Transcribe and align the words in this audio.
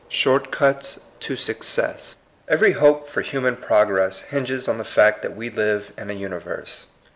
SHORT 0.09 0.49
CUTS 0.49 0.99
TO 1.19 1.35
SUCCESS. 1.35 2.17
Evert 2.47 2.73
hope 2.77 3.07
for 3.07 3.21
human 3.21 3.55
progress 3.55 4.23
binges 4.31 4.67
on 4.67 4.79
the 4.79 4.83
fact 4.83 5.21
that 5.21 5.35
we 5.37 5.51
live 5.51 5.91
in 5.95 6.09
a 6.09 6.15
nniyerse. 6.15 6.85